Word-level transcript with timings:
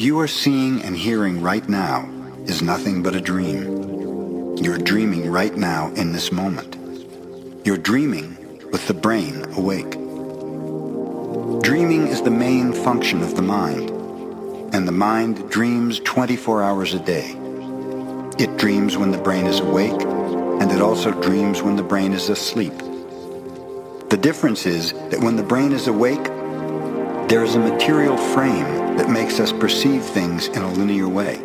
What 0.00 0.06
you 0.06 0.18
are 0.20 0.28
seeing 0.28 0.80
and 0.80 0.96
hearing 0.96 1.42
right 1.42 1.68
now 1.68 2.08
is 2.46 2.62
nothing 2.62 3.02
but 3.02 3.14
a 3.14 3.20
dream. 3.20 4.56
You're 4.56 4.78
dreaming 4.78 5.30
right 5.30 5.54
now 5.54 5.92
in 5.92 6.12
this 6.12 6.32
moment. 6.32 6.74
You're 7.66 7.76
dreaming 7.76 8.34
with 8.72 8.88
the 8.88 8.94
brain 8.94 9.44
awake. 9.58 9.90
Dreaming 11.62 12.06
is 12.06 12.22
the 12.22 12.30
main 12.30 12.72
function 12.72 13.20
of 13.20 13.36
the 13.36 13.42
mind, 13.42 13.90
and 14.74 14.88
the 14.88 14.92
mind 14.92 15.50
dreams 15.50 16.00
24 16.00 16.62
hours 16.62 16.94
a 16.94 17.00
day. 17.00 17.36
It 18.38 18.56
dreams 18.56 18.96
when 18.96 19.10
the 19.10 19.18
brain 19.18 19.44
is 19.44 19.60
awake, 19.60 20.00
and 20.00 20.72
it 20.72 20.80
also 20.80 21.10
dreams 21.20 21.60
when 21.60 21.76
the 21.76 21.82
brain 21.82 22.14
is 22.14 22.30
asleep. 22.30 22.72
The 24.08 24.18
difference 24.18 24.64
is 24.64 24.94
that 25.10 25.20
when 25.20 25.36
the 25.36 25.42
brain 25.42 25.72
is 25.72 25.88
awake, 25.88 26.26
there 27.30 27.44
is 27.44 27.54
a 27.54 27.60
material 27.60 28.16
frame 28.16 28.96
that 28.96 29.08
makes 29.08 29.38
us 29.38 29.52
perceive 29.52 30.02
things 30.02 30.48
in 30.48 30.62
a 30.62 30.72
linear 30.72 31.06
way. 31.06 31.36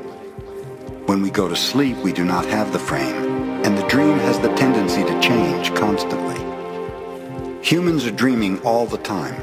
When 1.05 1.21
we 1.21 1.29
go 1.29 1.47
to 1.47 1.55
sleep, 1.55 1.95
we 1.97 2.11
do 2.11 2.25
not 2.25 2.43
have 2.47 2.73
the 2.73 2.79
frame, 2.79 3.61
and 3.63 3.77
the 3.77 3.87
dream 3.87 4.17
has 4.17 4.39
the 4.39 4.51
tendency 4.55 5.03
to 5.03 5.21
change 5.21 5.75
constantly. 5.75 6.41
Humans 7.61 8.07
are 8.07 8.11
dreaming 8.11 8.59
all 8.63 8.87
the 8.87 8.97
time. 8.97 9.35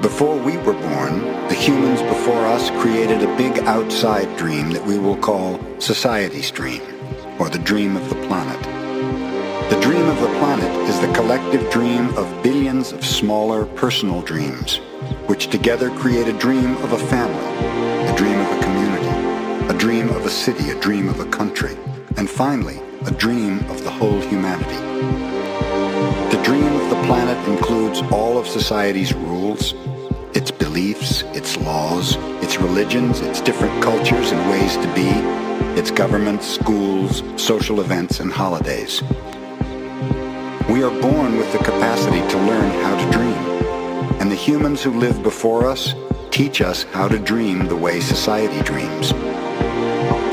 Before 0.00 0.38
we 0.38 0.56
were 0.58 0.74
born, 0.74 1.22
the 1.48 1.58
humans 1.58 2.02
before 2.02 2.46
us 2.46 2.70
created 2.80 3.24
a 3.24 3.36
big 3.36 3.58
outside 3.64 4.36
dream 4.36 4.70
that 4.70 4.86
we 4.86 4.96
will 4.96 5.16
call 5.16 5.58
society's 5.80 6.52
dream, 6.52 6.82
or 7.40 7.48
the 7.48 7.58
dream 7.58 7.96
of 7.96 8.08
the 8.08 8.26
planet. 8.28 8.62
The 9.70 9.80
dream 9.80 10.06
of 10.06 10.20
the 10.20 10.38
planet 10.38 10.88
is 10.88 11.00
the 11.00 11.12
collective 11.14 11.68
dream 11.72 12.16
of 12.16 12.44
billions 12.44 12.92
of 12.92 13.04
smaller 13.04 13.66
personal 13.66 14.22
dreams, 14.22 14.78
which 15.28 15.48
together 15.48 15.90
create 15.90 16.26
a 16.26 16.38
dream 16.38 16.74
of 16.78 16.92
a 16.92 16.98
family, 16.98 17.44
a 18.10 18.16
dream 18.16 18.40
of 18.40 18.58
a 18.58 18.62
community, 18.62 19.68
a 19.68 19.78
dream 19.78 20.08
of 20.08 20.24
a 20.24 20.30
city, 20.30 20.70
a 20.70 20.80
dream 20.80 21.06
of 21.06 21.20
a 21.20 21.26
country, 21.26 21.76
and 22.16 22.30
finally, 22.30 22.80
a 23.06 23.10
dream 23.10 23.58
of 23.70 23.84
the 23.84 23.90
whole 23.90 24.20
humanity. 24.22 24.80
The 26.34 26.42
dream 26.42 26.64
of 26.64 26.88
the 26.88 27.02
planet 27.04 27.36
includes 27.46 28.00
all 28.10 28.38
of 28.38 28.48
society's 28.48 29.12
rules, 29.12 29.74
its 30.34 30.50
beliefs, 30.50 31.22
its 31.34 31.58
laws, 31.58 32.16
its 32.42 32.56
religions, 32.56 33.20
its 33.20 33.42
different 33.42 33.82
cultures 33.82 34.32
and 34.32 34.50
ways 34.50 34.76
to 34.78 34.94
be, 34.94 35.10
its 35.78 35.90
governments, 35.90 36.46
schools, 36.46 37.22
social 37.36 37.82
events, 37.82 38.20
and 38.20 38.32
holidays. 38.32 39.02
We 40.70 40.82
are 40.82 41.00
born 41.02 41.36
with 41.36 41.52
the 41.52 41.58
capacity 41.58 42.20
to 42.20 42.36
learn 42.38 42.70
how 42.82 42.96
to 42.96 43.12
dream, 43.12 43.57
and 44.20 44.30
the 44.30 44.36
humans 44.36 44.82
who 44.82 44.98
live 44.98 45.22
before 45.22 45.68
us 45.68 45.94
teach 46.30 46.60
us 46.60 46.82
how 46.92 47.08
to 47.08 47.18
dream 47.18 47.66
the 47.66 47.76
way 47.76 48.00
society 48.00 48.60
dreams. 48.62 49.12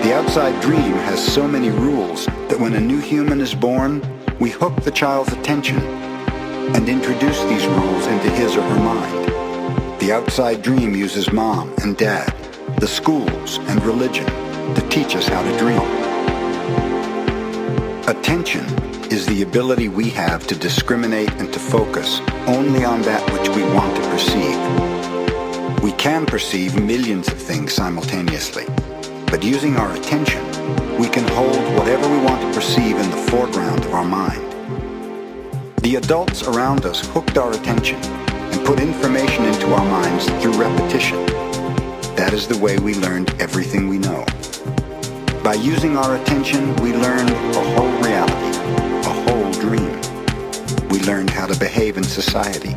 The 0.05 0.13
outside 0.13 0.59
dream 0.61 0.93
has 1.09 1.25
so 1.25 1.47
many 1.47 1.69
rules 1.69 2.25
that 2.25 2.59
when 2.59 2.73
a 2.73 2.79
new 2.79 2.99
human 2.99 3.41
is 3.41 3.55
born, 3.55 4.01
we 4.39 4.49
hook 4.49 4.75
the 4.83 4.91
child's 4.91 5.33
attention 5.33 5.79
and 6.75 6.89
introduce 6.89 7.41
these 7.43 7.65
rules 7.65 8.07
into 8.07 8.29
his 8.31 8.55
or 8.55 8.61
her 8.61 8.79
mind. 8.79 9.99
The 10.01 10.11
outside 10.11 10.61
dream 10.61 10.95
uses 10.95 11.31
mom 11.31 11.73
and 11.81 11.97
dad, 11.97 12.33
the 12.79 12.87
schools, 12.87 13.57
and 13.69 13.83
religion 13.83 14.25
to 14.75 14.87
teach 14.89 15.15
us 15.15 15.27
how 15.27 15.41
to 15.41 15.57
dream. 15.57 15.81
Attention 18.07 18.65
is 19.11 19.25
the 19.25 19.41
ability 19.41 19.87
we 19.87 20.09
have 20.09 20.47
to 20.47 20.55
discriminate 20.55 21.31
and 21.33 21.51
to 21.53 21.59
focus 21.59 22.19
only 22.47 22.83
on 22.83 23.01
that 23.03 23.21
which 23.31 23.47
we 23.55 23.63
want 23.73 23.95
to 23.95 24.01
perceive. 24.09 25.83
We 25.83 25.91
can 25.93 26.25
perceive 26.25 26.81
millions 26.81 27.27
of 27.27 27.39
things 27.39 27.73
simultaneously, 27.73 28.65
but 29.27 29.43
using 29.43 29.75
our 29.77 29.93
attention, 29.95 30.43
we 30.97 31.07
can 31.07 31.27
hold 31.29 31.61
whatever 31.77 32.09
we 32.09 32.23
want 32.25 32.41
to 32.41 32.53
perceive 32.59 32.97
in 32.97 33.09
the 33.11 33.17
foreground 33.29 33.85
of 33.85 33.93
our 33.93 34.05
mind. 34.05 34.41
The 35.83 35.95
adults 35.97 36.43
around 36.43 36.85
us 36.85 37.05
hooked 37.07 37.37
our 37.37 37.51
attention 37.51 37.97
and 37.97 38.65
put 38.65 38.79
information 38.79 39.45
into 39.45 39.71
our 39.73 39.85
minds 39.85 40.25
through 40.41 40.53
repetition. 40.53 41.23
That 42.15 42.33
is 42.33 42.47
the 42.47 42.57
way 42.57 42.79
we 42.79 42.95
learned 42.95 43.39
everything 43.39 43.87
we 43.87 43.99
know. 43.99 44.25
By 45.43 45.53
using 45.53 45.95
our 45.95 46.15
attention, 46.15 46.75
we 46.77 46.93
learned 46.93 47.29
a 47.29 47.75
whole 47.75 48.01
reality. 48.01 48.44
Learned 51.05 51.29
how 51.29 51.45
to 51.45 51.57
behave 51.59 51.97
in 51.97 52.03
society, 52.03 52.71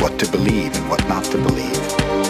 what 0.00 0.18
to 0.18 0.30
believe 0.30 0.74
and 0.76 0.88
what 0.88 1.06
not 1.08 1.24
to 1.26 1.38
believe, 1.38 1.76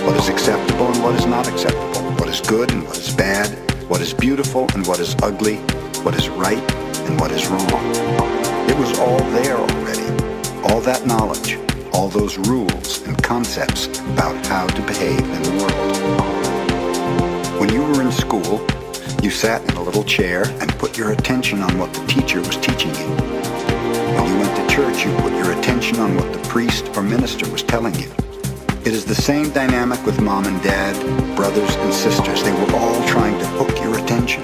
what 0.04 0.16
is 0.16 0.28
acceptable 0.28 0.86
and 0.92 1.02
what 1.02 1.14
is 1.14 1.26
not 1.26 1.48
acceptable, 1.48 2.02
what 2.18 2.28
is 2.28 2.40
good 2.40 2.70
and 2.72 2.84
what 2.84 2.98
is 2.98 3.14
bad, 3.14 3.48
what 3.88 4.00
is 4.00 4.12
beautiful 4.12 4.66
and 4.74 4.86
what 4.86 5.00
is 5.00 5.14
ugly, 5.22 5.56
what 6.04 6.14
is 6.14 6.28
right 6.28 6.72
and 7.06 7.20
what 7.20 7.30
is 7.30 7.46
wrong. 7.46 7.70
It 8.68 8.76
was 8.78 8.98
all 8.98 9.18
there 9.30 9.56
already, 9.56 10.08
all 10.64 10.80
that 10.80 11.06
knowledge 11.06 11.58
all 11.96 12.08
those 12.10 12.36
rules 12.36 13.00
and 13.06 13.20
concepts 13.22 13.86
about 14.00 14.46
how 14.46 14.66
to 14.66 14.82
behave 14.82 15.18
in 15.18 15.42
the 15.42 15.50
world. 15.62 15.96
When 17.58 17.70
you 17.72 17.80
were 17.82 18.02
in 18.02 18.12
school, 18.12 18.66
you 19.22 19.30
sat 19.30 19.62
in 19.70 19.76
a 19.78 19.82
little 19.82 20.04
chair 20.04 20.44
and 20.60 20.70
put 20.78 20.98
your 20.98 21.12
attention 21.12 21.62
on 21.62 21.78
what 21.78 21.94
the 21.94 22.06
teacher 22.06 22.40
was 22.40 22.58
teaching 22.58 22.94
you. 22.94 23.35
When 24.16 24.26
you 24.32 24.38
went 24.38 24.56
to 24.56 24.74
church, 24.74 25.04
you 25.04 25.14
put 25.16 25.32
your 25.32 25.52
attention 25.52 26.00
on 26.00 26.16
what 26.16 26.32
the 26.32 26.38
priest 26.48 26.96
or 26.96 27.02
minister 27.02 27.48
was 27.50 27.62
telling 27.62 27.94
you. 27.96 28.10
It 28.86 28.94
is 28.94 29.04
the 29.04 29.14
same 29.14 29.50
dynamic 29.50 30.04
with 30.06 30.20
mom 30.20 30.46
and 30.46 30.62
dad, 30.62 30.94
brothers 31.36 31.74
and 31.76 31.92
sisters. 31.92 32.42
They 32.42 32.52
were 32.52 32.72
all 32.76 33.06
trying 33.06 33.38
to 33.38 33.46
hook 33.58 33.78
your 33.82 33.98
attention. 33.98 34.42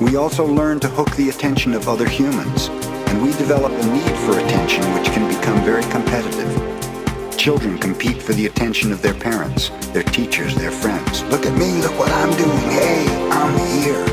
We 0.00 0.16
also 0.16 0.46
learn 0.46 0.78
to 0.80 0.88
hook 0.88 1.10
the 1.16 1.30
attention 1.30 1.74
of 1.74 1.88
other 1.88 2.08
humans 2.08 2.68
and 3.08 3.22
we 3.22 3.32
develop 3.32 3.72
a 3.72 3.86
need 3.86 4.16
for 4.24 4.38
attention 4.38 4.82
which 4.94 5.06
can 5.06 5.28
become 5.28 5.60
very 5.64 5.82
competitive. 5.90 7.36
Children 7.36 7.78
compete 7.78 8.22
for 8.22 8.34
the 8.34 8.46
attention 8.46 8.92
of 8.92 9.02
their 9.02 9.14
parents, 9.14 9.70
their 9.92 10.02
teachers, 10.02 10.54
their 10.54 10.70
friends. 10.70 11.22
Look 11.24 11.44
at 11.44 11.58
me, 11.58 11.80
look 11.82 11.98
what 11.98 12.10
I'm 12.10 12.36
doing, 12.36 12.70
hey, 12.70 13.28
I'm 13.30 13.56
here. 13.82 14.04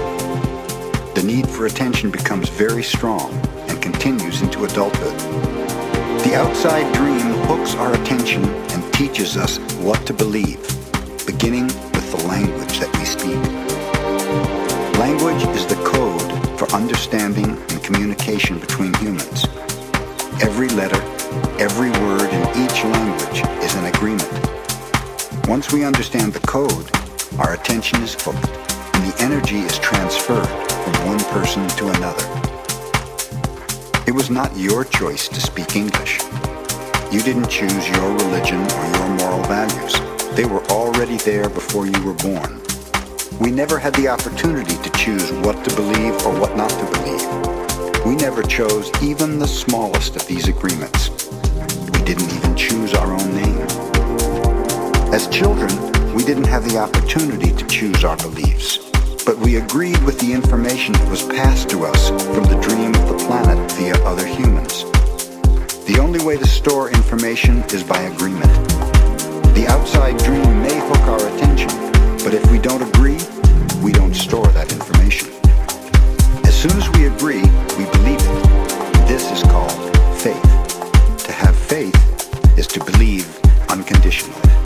The 1.13 1.23
need 1.23 1.47
for 1.47 1.67
attention 1.67 2.09
becomes 2.09 2.49
very 2.49 2.83
strong 2.83 3.31
continues 3.91 4.41
into 4.41 4.63
adulthood. 4.63 5.17
The 6.23 6.35
outside 6.35 6.91
dream 6.93 7.33
hooks 7.47 7.75
our 7.75 7.93
attention 7.93 8.43
and 8.45 8.93
teaches 8.93 9.35
us 9.35 9.57
what 9.79 10.05
to 10.07 10.13
believe, 10.13 10.61
beginning 11.25 11.67
with 11.67 12.09
the 12.11 12.23
language 12.27 12.79
that 12.79 12.91
we 12.97 13.03
speak. 13.03 13.41
Language 14.97 15.43
is 15.55 15.65
the 15.65 15.75
code 15.83 16.31
for 16.57 16.73
understanding 16.73 17.49
and 17.49 17.83
communication 17.83 18.59
between 18.59 18.93
humans. 18.95 19.45
Every 20.41 20.69
letter, 20.69 21.01
every 21.59 21.91
word 21.91 22.29
in 22.31 22.41
each 22.63 22.83
language 22.85 23.41
is 23.63 23.75
an 23.75 23.85
agreement. 23.87 24.31
Once 25.49 25.73
we 25.73 25.83
understand 25.83 26.31
the 26.31 26.47
code, 26.47 26.89
our 27.39 27.53
attention 27.55 28.01
is 28.03 28.15
hooked 28.19 28.47
and 28.95 29.11
the 29.11 29.21
energy 29.21 29.59
is 29.59 29.77
transferred 29.79 30.47
from 30.47 30.93
one 31.05 31.19
person 31.35 31.67
to 31.69 31.89
another. 31.89 32.50
It 34.07 34.15
was 34.15 34.31
not 34.31 34.57
your 34.57 34.83
choice 34.83 35.27
to 35.27 35.39
speak 35.39 35.75
English. 35.75 36.19
You 37.11 37.21
didn't 37.21 37.49
choose 37.49 37.87
your 37.89 38.11
religion 38.13 38.59
or 38.59 38.85
your 38.97 39.09
moral 39.09 39.43
values. 39.43 39.93
They 40.35 40.45
were 40.45 40.63
already 40.65 41.17
there 41.17 41.49
before 41.49 41.85
you 41.85 42.03
were 42.03 42.15
born. 42.15 42.59
We 43.39 43.51
never 43.51 43.77
had 43.77 43.93
the 43.95 44.07
opportunity 44.07 44.75
to 44.75 44.89
choose 44.97 45.31
what 45.45 45.63
to 45.65 45.75
believe 45.75 46.13
or 46.25 46.39
what 46.39 46.57
not 46.57 46.71
to 46.71 46.85
believe. 46.97 48.05
We 48.05 48.15
never 48.15 48.41
chose 48.41 48.91
even 49.03 49.37
the 49.37 49.47
smallest 49.47 50.15
of 50.15 50.25
these 50.27 50.47
agreements. 50.47 51.29
We 51.93 52.03
didn't 52.03 52.31
even 52.33 52.55
choose 52.55 52.93
our 52.95 53.13
own 53.13 53.35
name. 53.35 53.61
As 55.13 55.27
children, 55.27 55.69
we 56.15 56.23
didn't 56.23 56.47
have 56.47 56.67
the 56.67 56.77
opportunity 56.79 57.51
to 57.55 57.67
choose 57.67 58.03
our 58.03 58.17
beliefs, 58.17 58.90
but 59.25 59.37
we 59.39 59.57
agreed 59.57 60.01
with 60.03 60.19
the 60.19 60.31
information 60.33 60.93
that 60.93 61.09
was 61.09 61.23
passed 61.23 61.69
to 61.69 61.85
us 61.85 62.09
from 62.09 62.43
the 62.45 62.59
dream 62.61 62.93
of 62.95 63.09
the 63.09 63.17
planet 63.25 63.71
via 63.73 63.95
other 64.05 64.25
humans. 64.25 64.83
The 65.85 65.99
only 65.99 66.23
way 66.23 66.37
to 66.37 66.47
store 66.47 66.89
information 66.89 67.63
is 67.73 67.83
by 67.83 67.99
agreement. 68.01 68.51
The 69.53 69.65
outside 69.67 70.17
dream 70.17 70.61
may 70.61 70.73
hook 70.73 71.07
our 71.07 71.35
attention, 71.35 71.69
but 72.23 72.33
if 72.33 72.49
we 72.51 72.59
don't 72.59 72.81
agree, 72.81 73.19
we 73.83 73.91
don't 73.91 74.15
store 74.15 74.47
that 74.47 74.71
information. 74.71 75.29
As 76.45 76.55
soon 76.55 76.77
as 76.77 76.89
we 76.91 77.07
agree, 77.07 77.41
we 77.77 77.85
believe 77.91 78.21
it. 78.21 79.07
This 79.07 79.29
is 79.31 79.43
called 79.43 79.71
faith. 80.19 80.41
To 81.25 81.31
have 81.31 81.55
faith 81.55 81.95
is 82.57 82.67
to 82.67 82.83
believe 82.83 83.27
unconditionally. 83.69 84.60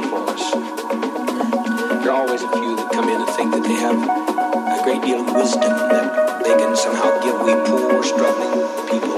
There 0.00 0.10
are 2.12 2.20
always 2.22 2.42
a 2.42 2.52
few 2.52 2.76
that 2.76 2.88
come 2.92 3.08
in 3.08 3.20
and 3.20 3.30
think 3.30 3.50
that 3.52 3.64
they 3.64 3.74
have 3.74 3.98
a 3.98 4.84
great 4.84 5.02
deal 5.02 5.26
of 5.26 5.34
wisdom 5.34 5.62
that 5.62 6.44
they 6.44 6.54
can 6.54 6.76
somehow 6.76 7.18
give 7.20 7.40
we 7.42 7.52
poor, 7.66 8.04
struggling 8.04 8.62
people. 8.88 9.17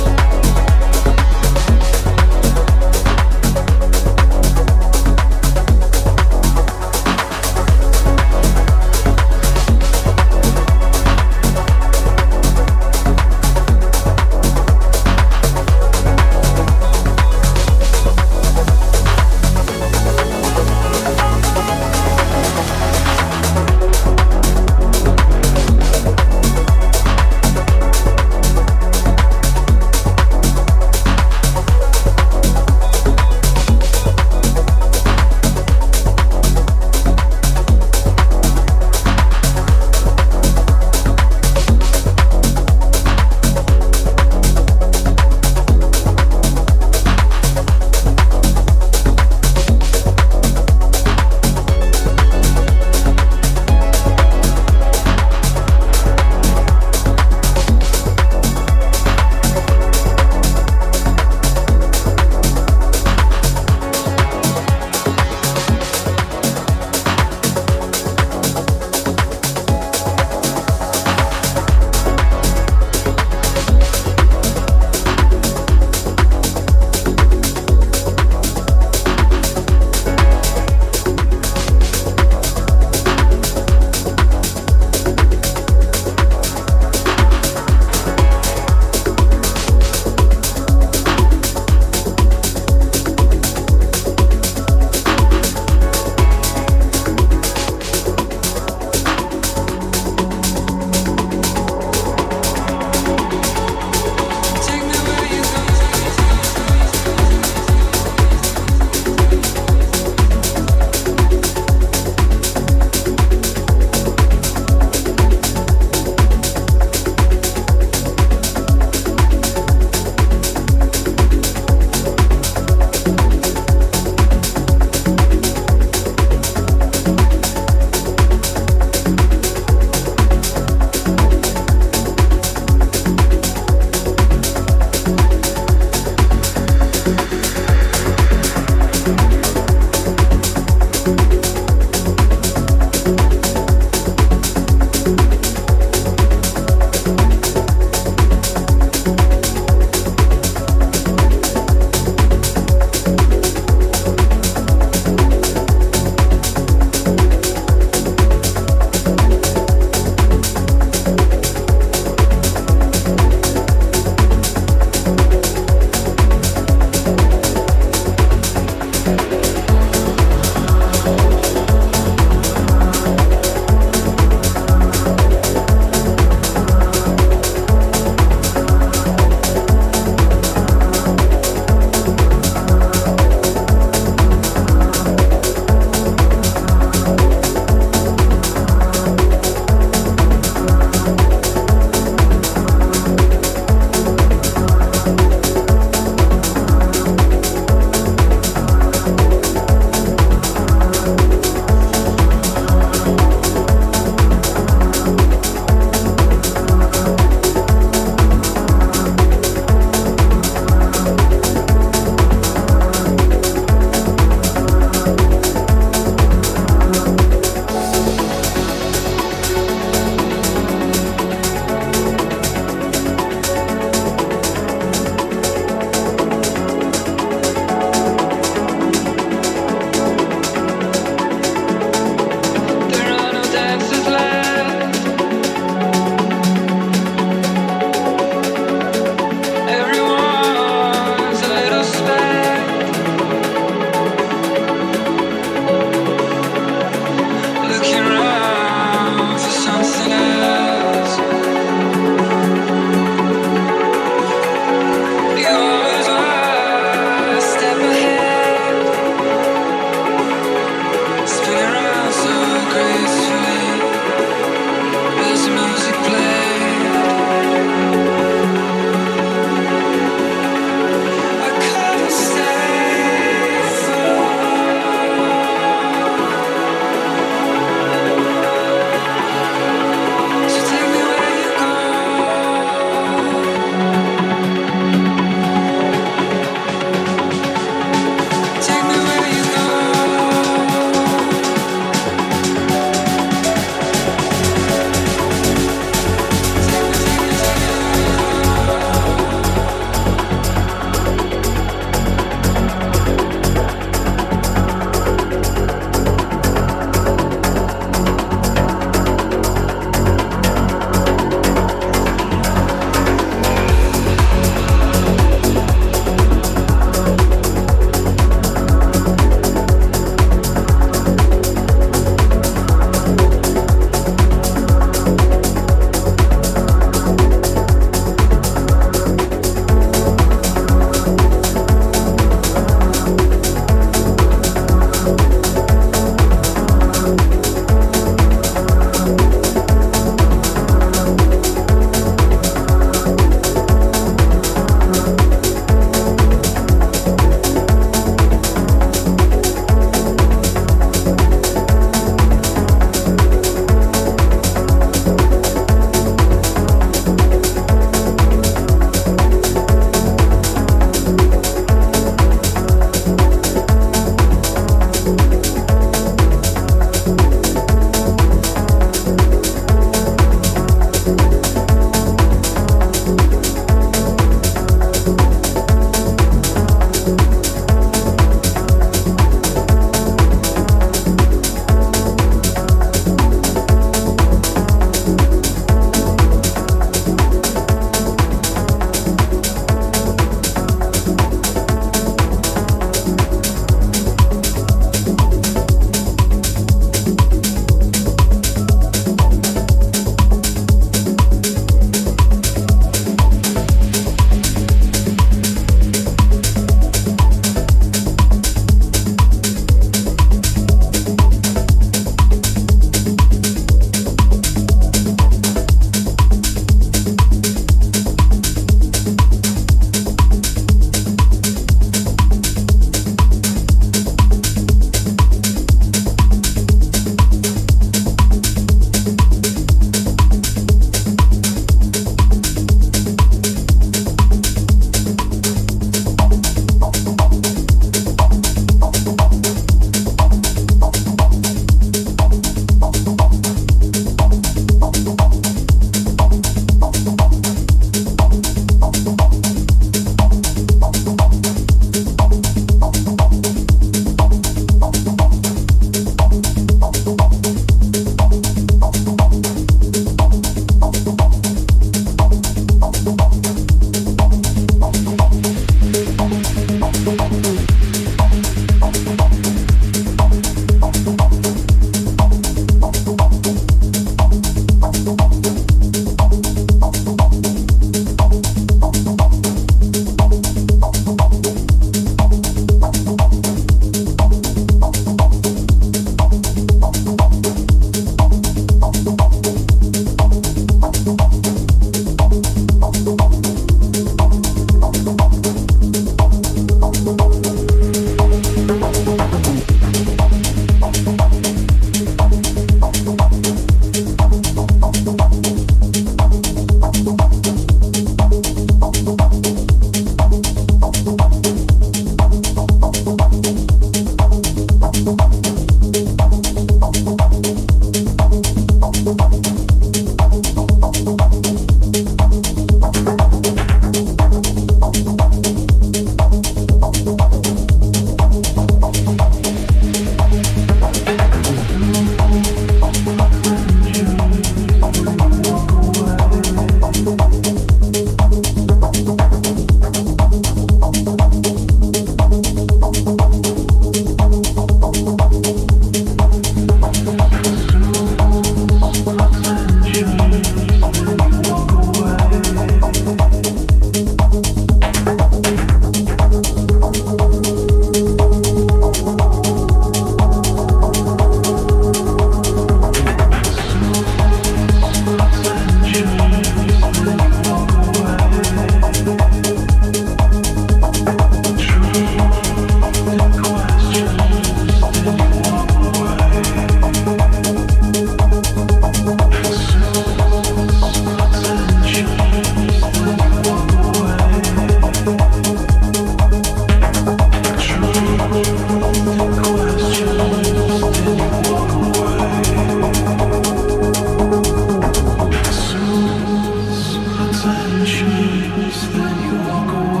finish, 598.55 598.81
then 598.93 599.23
you 599.23 599.49
walk 599.49 599.73
away. 599.73 600.00